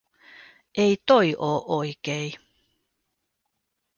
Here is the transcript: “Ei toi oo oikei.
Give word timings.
“Ei 0.83 0.93
toi 1.07 1.27
oo 1.49 1.57
oikei. 1.77 2.27